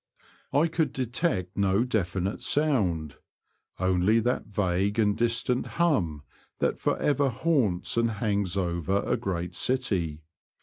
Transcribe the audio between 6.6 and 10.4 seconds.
for ever haunts and hangs over a great city.